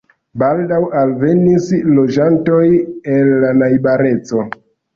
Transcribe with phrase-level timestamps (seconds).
[0.43, 1.67] Baldaŭ alvenis
[1.99, 2.65] loĝantoj
[3.19, 4.47] el la najbareco.